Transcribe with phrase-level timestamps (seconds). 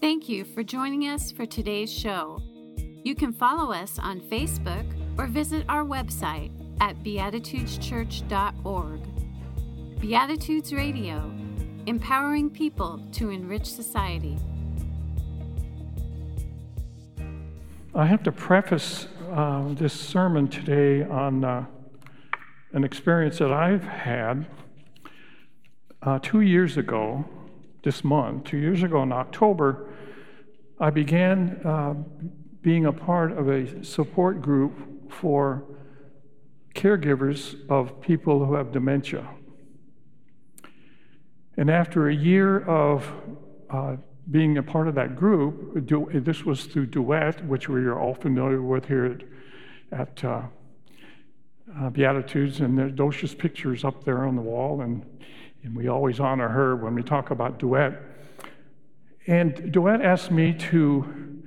[0.00, 2.40] Thank you for joining us for today's show.
[2.76, 4.86] You can follow us on Facebook
[5.18, 9.00] or visit our website at beatitudeschurch.org.
[10.00, 11.32] Beatitudes Radio,
[11.86, 14.38] empowering people to enrich society.
[17.92, 21.66] I have to preface uh, this sermon today on uh,
[22.72, 24.46] an experience that I've had
[26.02, 27.24] uh, two years ago,
[27.88, 29.88] this month, two years ago in October.
[30.78, 31.94] I began uh,
[32.60, 35.64] being a part of a support group for
[36.74, 39.26] caregivers of people who have dementia.
[41.56, 43.10] And after a year of
[43.70, 43.96] uh,
[44.30, 48.12] being a part of that group, du- this was through Duet, which we are all
[48.12, 49.06] familiar with here
[49.92, 50.42] at, at uh,
[51.80, 55.06] uh, Beatitudes, and there's Dosha's pictures up there on the wall, and,
[55.62, 58.00] and we always honor her when we talk about Duet.
[59.26, 61.42] And Duet asked me to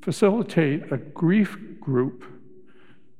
[0.00, 2.24] facilitate a grief group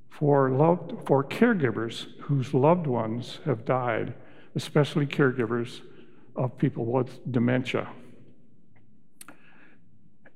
[0.09, 4.15] for, loved, for caregivers whose loved ones have died,
[4.55, 5.83] especially caregivers
[6.35, 7.89] of people with dementia.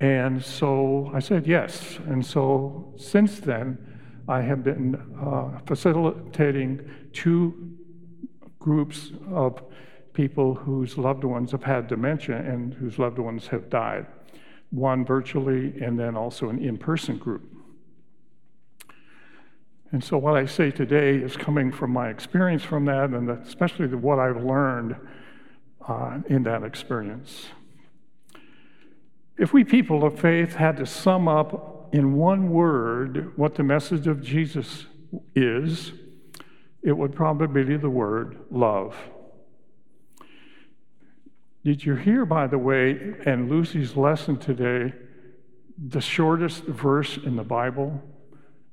[0.01, 1.99] And so I said yes.
[2.07, 3.79] And so since then,
[4.29, 7.77] I have been uh, facilitating two
[8.59, 9.63] groups of
[10.21, 14.05] people whose loved ones have had dementia and whose loved ones have died.
[14.71, 17.51] One virtually, and then also an in person group.
[19.93, 23.87] And so, what I say today is coming from my experience from that, and especially
[23.87, 24.95] what I've learned
[25.89, 27.47] uh, in that experience.
[29.39, 34.07] If we people of faith had to sum up in one word what the message
[34.07, 34.85] of Jesus
[35.35, 35.93] is,
[36.83, 38.95] it would probably be the word love.
[41.63, 44.95] Did you hear, by the way, and Lucy's lesson today,
[45.77, 48.03] the shortest verse in the Bible?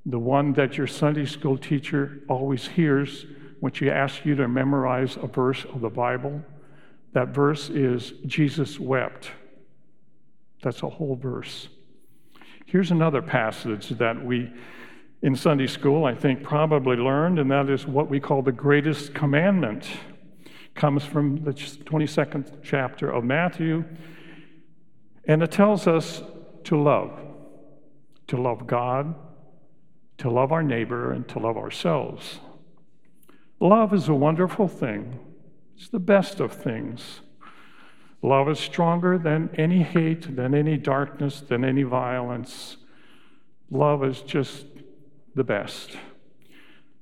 [0.05, 3.25] The one that your Sunday school teacher always hears
[3.59, 6.41] when she asks you to memorize a verse of the Bible?
[7.11, 9.31] That verse is Jesus wept.
[10.63, 11.67] That's a whole verse.
[12.65, 14.49] Here's another passage that we
[15.23, 19.13] in Sunday school, I think, probably learned, and that is what we call the greatest
[19.13, 19.89] commandment.
[20.77, 23.83] Comes from the 22nd chapter of Matthew,
[25.25, 26.21] and it tells us
[26.65, 27.19] to love,
[28.27, 29.15] to love God,
[30.19, 32.41] to love our neighbor, and to love ourselves.
[33.59, 35.19] Love is a wonderful thing,
[35.75, 37.21] it's the best of things.
[38.21, 42.77] Love is stronger than any hate, than any darkness, than any violence.
[43.71, 44.67] Love is just
[45.33, 45.97] the best.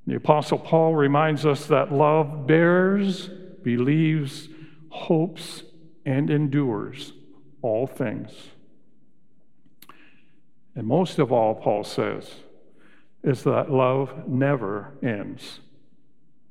[0.07, 3.29] The Apostle Paul reminds us that love bears,
[3.65, 4.47] believes,
[4.89, 5.63] hopes,
[6.05, 7.11] and endures
[7.63, 8.31] all things.
[10.75, 12.31] And most of all, Paul says,
[13.23, 15.59] is that love never ends.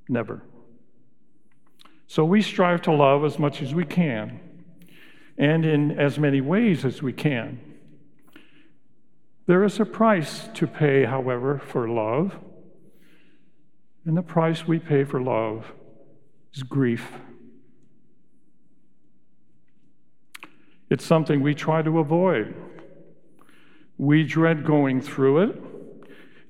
[0.08, 0.42] Never.
[2.08, 4.40] So we strive to love as much as we can
[5.38, 7.60] and in as many ways as we can.
[9.46, 12.36] There is a price to pay, however, for love.
[14.04, 15.72] And the price we pay for love
[16.54, 17.10] is grief.
[20.90, 22.54] It's something we try to avoid.
[23.98, 25.62] We dread going through it.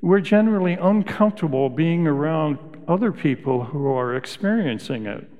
[0.00, 5.30] We're generally uncomfortable being around other people who are experiencing it.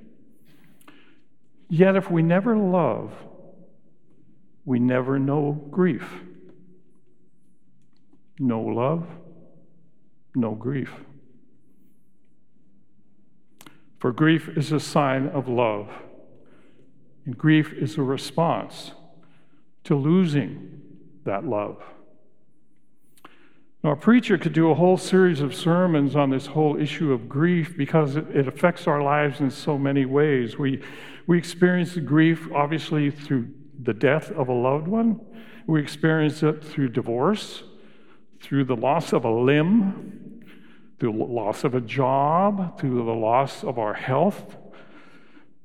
[1.69, 3.11] Yet, if we never love,
[4.65, 6.07] we never know grief.
[8.39, 9.05] No love,
[10.35, 10.91] no grief.
[14.05, 15.89] For grief is a sign of love,
[17.25, 18.91] and grief is a response
[19.83, 20.79] to losing
[21.23, 21.81] that love.
[23.83, 27.27] Now, a preacher could do a whole series of sermons on this whole issue of
[27.27, 30.55] grief because it, it affects our lives in so many ways.
[30.55, 30.83] We,
[31.25, 33.47] we experience grief, obviously, through
[33.81, 35.19] the death of a loved one.
[35.65, 37.63] We experience it through divorce,
[38.39, 40.24] through the loss of a limb,
[40.99, 44.57] through the loss of a job, through the loss of our health,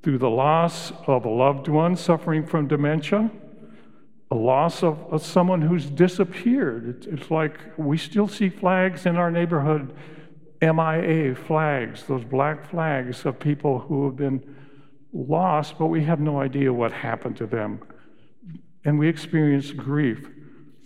[0.03, 3.31] through the loss of a loved one suffering from dementia,
[4.31, 7.07] a loss of, of someone who's disappeared.
[7.11, 9.95] it's like we still see flags in our neighborhood,
[10.63, 14.57] MIA flags, those black flags of people who have been
[15.13, 17.81] lost, but we have no idea what happened to them.
[18.85, 20.29] And we experience grief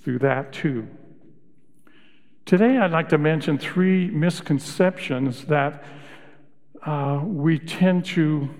[0.03, 0.89] through that too.
[2.47, 5.83] Today, I'd like to mention three misconceptions that
[6.85, 8.51] uh, we tend to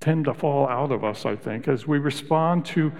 [0.00, 2.90] tend to fall out of us, I think, as we respond to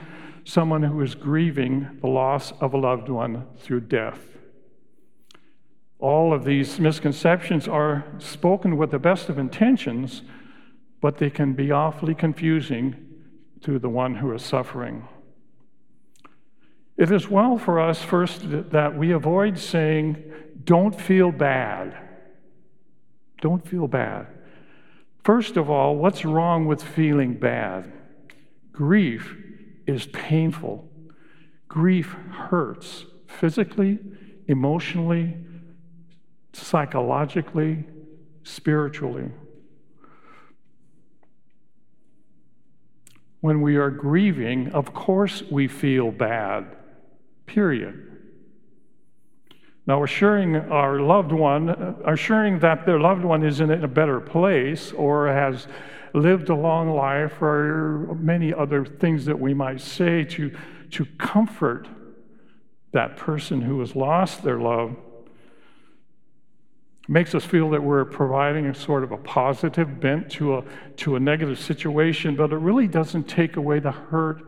[0.44, 4.20] someone who is grieving the loss of a loved one through death.
[5.99, 10.23] All of these misconceptions are spoken with the best of intentions,
[11.00, 12.96] but they can be awfully confusing
[13.62, 15.08] to the one who is suffering.
[17.02, 20.22] It is well for us, first, that we avoid saying,
[20.62, 21.96] don't feel bad.
[23.40, 24.28] Don't feel bad.
[25.25, 27.93] First of all, what's wrong with feeling bad?
[28.70, 29.37] Grief
[29.84, 30.88] is painful.
[31.66, 33.98] Grief hurts physically,
[34.46, 35.37] emotionally,
[36.52, 37.84] psychologically,
[38.44, 39.28] spiritually.
[43.40, 46.76] When we are grieving, of course we feel bad,
[47.52, 48.08] period.
[49.87, 51.69] Now, assuring our loved one,
[52.06, 55.66] assuring that their loved one is in a better place or has
[56.14, 60.56] lived a long life or many other things that we might say to,
[60.93, 61.88] to comfort
[62.93, 64.94] that person who has lost their love
[67.08, 70.64] makes us feel that we're providing a sort of a positive bent to a,
[70.96, 74.43] to a negative situation, but it really doesn't take away the hurt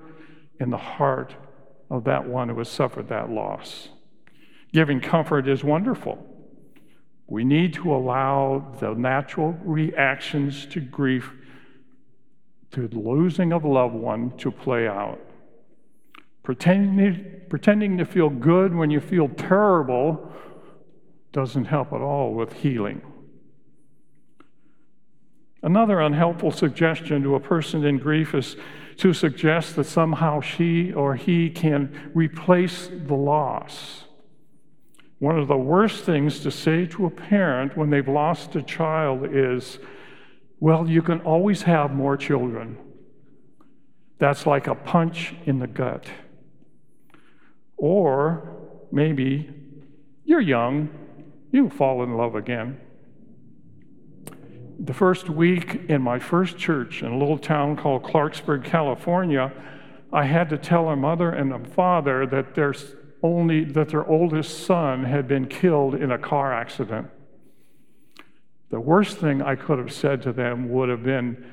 [0.61, 1.35] in the heart
[1.91, 3.89] of that one who has suffered that loss.
[4.73, 6.27] Giving comfort is wonderful.
[7.27, 11.31] We need to allow the natural reactions to grief,
[12.73, 15.21] to the losing of a loved one, to play out.
[16.43, 20.31] Pretending, pretending to feel good when you feel terrible
[21.33, 23.01] doesn't help at all with healing.
[25.65, 28.55] Another unhelpful suggestion to a person in grief is
[28.99, 34.05] to suggest that somehow she or he can replace the loss.
[35.21, 39.35] One of the worst things to say to a parent when they've lost a child
[39.35, 39.79] is,
[40.61, 42.77] Well, you can always have more children.
[44.19, 46.05] That's like a punch in the gut.
[47.79, 48.55] Or
[48.93, 49.49] maybe
[50.27, 50.91] you're young,
[51.53, 52.81] you fall in love again.
[54.79, 59.53] The first week in my first church in a little town called Clarksburg, California,
[60.13, 64.67] I had to tell a mother and a father that there's only that their oldest
[64.67, 67.09] son had been killed in a car accident.
[68.71, 71.47] The worst thing I could have said to them would have been,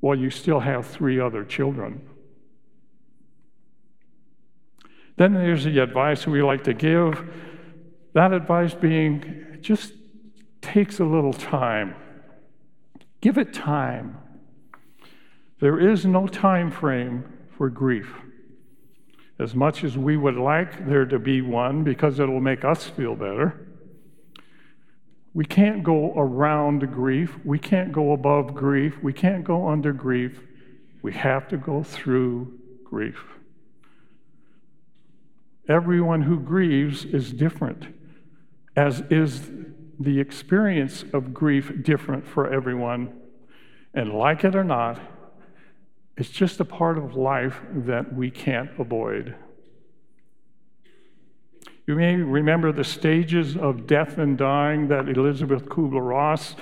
[0.00, 2.06] Well, you still have three other children.
[5.16, 7.32] Then there's the advice we like to give.
[8.14, 9.92] That advice being just
[10.60, 11.94] takes a little time.
[13.20, 14.16] Give it time.
[15.60, 17.24] There is no time frame
[17.56, 18.10] for grief
[19.40, 23.16] as much as we would like there to be one because it'll make us feel
[23.16, 23.66] better.
[25.32, 27.38] We can't go around grief.
[27.44, 29.02] We can't go above grief.
[29.02, 30.40] We can't go under grief.
[31.02, 33.22] We have to go through grief.
[35.68, 37.86] Everyone who grieves is different,
[38.76, 39.50] as is
[40.00, 43.12] the experience of grief different for everyone.
[43.92, 44.98] And like it or not,
[46.16, 49.36] it's just a part of life that we can't avoid.
[51.86, 56.56] You may remember the stages of death and dying that Elisabeth Kubler Ross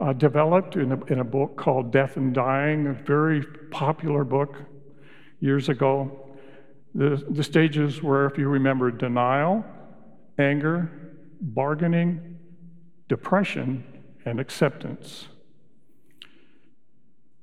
[0.00, 4.56] uh, developed in a, in a book called Death and Dying, a very popular book
[5.40, 6.34] years ago.
[6.94, 9.64] The, the stages were, if you remember, denial,
[10.38, 10.90] anger,
[11.40, 12.33] bargaining,
[13.08, 13.84] depression,
[14.24, 15.28] and acceptance.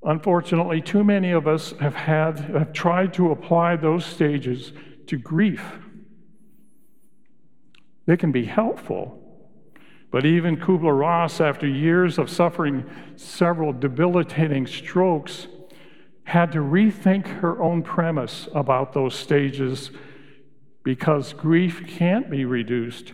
[0.03, 4.73] Unfortunately, too many of us have had have tried to apply those stages
[5.05, 5.63] to grief.
[8.07, 9.19] They can be helpful,
[10.09, 15.47] but even Kubler Ross, after years of suffering several debilitating strokes,
[16.23, 19.91] had to rethink her own premise about those stages
[20.83, 23.13] because grief can't be reduced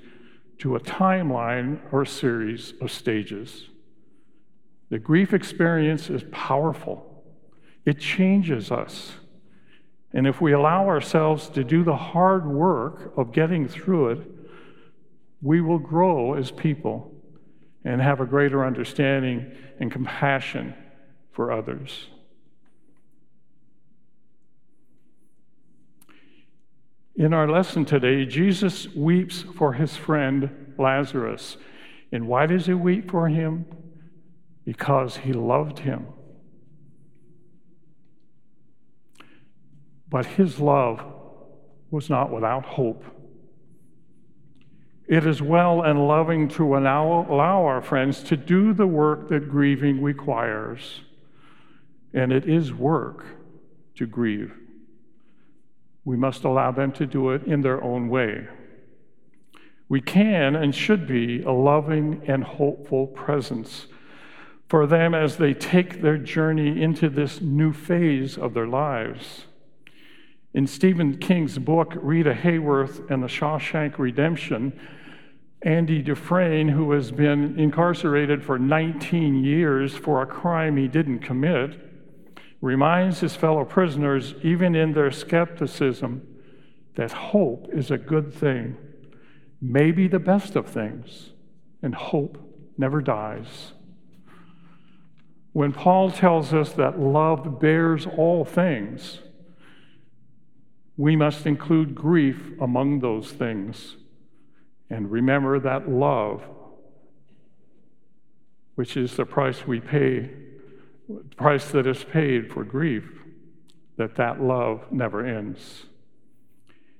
[0.60, 3.70] to a timeline or series of stages.
[4.90, 7.24] The grief experience is powerful,
[7.86, 9.14] it changes us.
[10.14, 14.20] And if we allow ourselves to do the hard work of getting through it,
[15.42, 17.12] we will grow as people
[17.84, 20.74] and have a greater understanding and compassion
[21.32, 22.08] for others.
[27.18, 31.58] In our lesson today, Jesus weeps for his friend Lazarus.
[32.12, 33.66] And why does he weep for him?
[34.68, 36.08] because he loved him.
[40.10, 41.02] But his love
[41.90, 43.06] was not without hope.
[45.08, 49.50] It is well and loving to allow, allow our friends to do the work that
[49.50, 51.02] grieving requires.
[52.14, 53.26] and it is work
[53.96, 54.54] to grieve.
[56.08, 58.48] We must allow them to do it in their own way.
[59.90, 63.88] We can and should be a loving and hopeful presence
[64.70, 69.48] for them as they take their journey into this new phase of their lives.
[70.54, 74.80] In Stephen King's book, Rita Hayworth and the Shawshank Redemption,
[75.64, 81.87] Andy Dufresne, who has been incarcerated for 19 years for a crime he didn't commit,
[82.62, 86.22] reminds his fellow prisoners, even in their skepticism,
[86.96, 88.76] that hope is a good thing,
[89.62, 91.32] maybe the best of things,
[91.82, 92.38] and hope
[92.78, 93.74] never dies.
[95.54, 99.20] When Paul tells us that love bears all things,
[100.98, 103.98] we must include grief among those things
[104.90, 106.44] and remember that love,
[108.76, 110.30] which is the price we pay,
[111.36, 113.10] price that is paid for grief,
[113.98, 115.86] that that love never ends.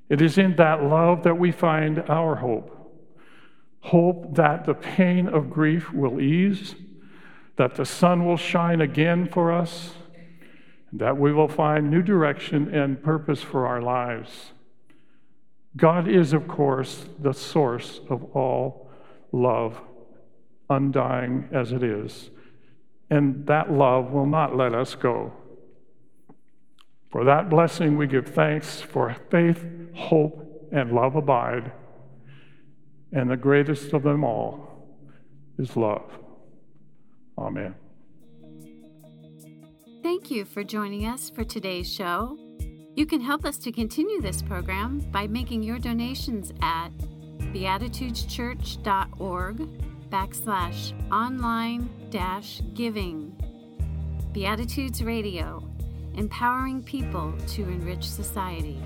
[0.10, 2.74] It is in that love that we find our hope.
[3.82, 6.76] Hope that the pain of grief will ease,
[7.58, 9.94] that the sun will shine again for us,
[10.94, 14.52] that we will find new direction and purpose for our lives.
[15.76, 18.90] God is, of course, the source of all
[19.32, 19.80] love,
[20.70, 22.30] undying as it is,
[23.10, 25.34] and that love will not let us go.
[27.12, 31.72] For that blessing, we give thanks for faith, hope, and love abide.
[33.14, 34.68] And the greatest of them all
[35.58, 36.12] is love.
[37.38, 37.76] Amen.
[40.04, 42.38] Thank you for joining us for today's show.
[42.96, 46.90] You can help us to continue this program by making your donations at
[47.54, 49.70] beatitudeschurch.org
[50.10, 53.36] backslash online dash giving.
[54.32, 55.64] Beatitudes Radio,
[56.16, 58.80] empowering people to enrich society.